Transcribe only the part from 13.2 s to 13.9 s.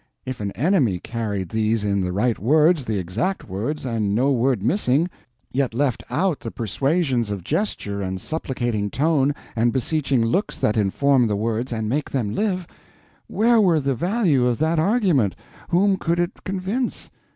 where were